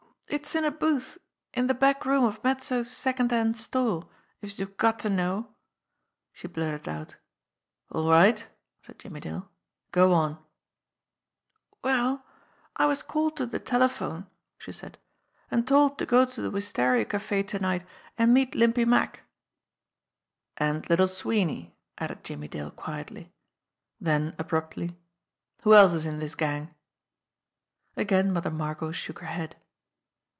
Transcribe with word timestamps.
"Aw, 0.31 0.35
it's 0.35 0.55
in 0.55 0.63
a 0.63 0.71
booth 0.71 1.17
in 1.53 1.67
de 1.67 1.73
back 1.73 2.05
room 2.05 2.23
of 2.23 2.41
Mezzo's 2.41 2.89
second* 2.89 3.31
hand 3.31 3.57
store, 3.57 4.07
if 4.41 4.57
youse' 4.57 4.65
ve 4.69 4.73
got 4.77 4.97
to 4.99 5.09
know," 5.09 5.53
she 6.31 6.47
blurted 6.47 6.87
out. 6.87 7.17
"All 7.91 8.09
right," 8.09 8.47
said 8.81 8.97
Jimmie 8.97 9.19
Dale. 9.19 9.51
"Go 9.91 10.13
on!" 10.13 10.41
"Well, 11.83 12.25
I 12.77 12.85
was 12.85 13.03
called 13.03 13.35
to 13.37 13.45
de 13.45 13.59
telephone," 13.59 14.25
she 14.57 14.71
said, 14.71 14.97
"an' 15.51 15.65
told 15.65 15.99
to 15.99 16.05
go 16.05 16.23
to 16.23 16.41
de 16.41 16.49
Wistaria 16.49 17.03
Cafe 17.03 17.43
to 17.43 17.59
night 17.59 17.85
an' 18.17 18.31
meet 18.31 18.55
Limpy 18.55 18.85
Mack." 18.85 19.23
"And 20.55 20.89
Little 20.89 21.09
Sweeney," 21.09 21.75
added 21.97 22.23
Jimmie 22.23 22.47
Dale 22.47 22.71
quietly; 22.71 23.33
then 23.99 24.33
abruptly: 24.39 24.97
"Who 25.63 25.73
else 25.73 25.91
is 25.93 26.05
in 26.05 26.19
this 26.19 26.35
gang?" 26.35 26.73
Again 27.97 28.31
Mother 28.31 28.49
Margot 28.51 28.93
shook 28.93 29.19
her 29.19 29.27
head. 29.27 29.57